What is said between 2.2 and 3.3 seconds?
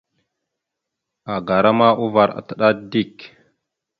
ataɗá dik.